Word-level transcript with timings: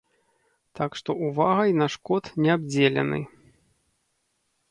Так 0.79 0.95
што 0.99 1.15
увагай 1.27 1.75
наш 1.81 1.93
кот 2.09 2.31
не 2.45 2.49
абдзелены. 2.55 3.19